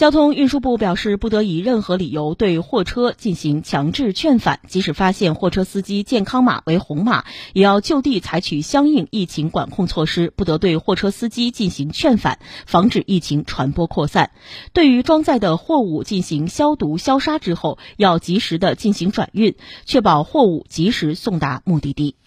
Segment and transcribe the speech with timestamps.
[0.00, 14.30] 交通运输部表示不得以任何理由对货车进行强制劝返即使发现货车司机健康码为红码也要就地采取相应疫情管控措施不得对货车司机进行劝返防止疫情传播扩散。
[14.72, 19.54] 对于装载的货物进行消毒消杀之后要及时的进行转运
[19.84, 22.20] 确保货物及时送达目的地。